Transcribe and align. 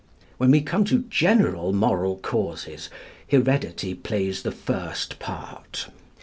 When 0.39 0.49
we 0.49 0.61
come 0.61 0.83
to 0.85 1.03
"General 1.11 1.73
Moral 1.73 2.17
Causes," 2.17 2.89
heredity 3.29 3.93
plays 3.93 4.41
the 4.41 4.51
first 4.51 5.19
part. 5.19 5.89